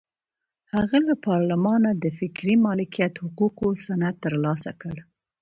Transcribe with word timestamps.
هغه 0.73 0.97
له 1.07 1.15
پارلمانه 1.27 1.89
د 1.93 2.05
فکري 2.19 2.55
مالکیت 2.65 3.13
حقوقو 3.25 3.67
سند 3.85 4.15
ترلاسه 4.25 4.71
کړ. 4.81 4.95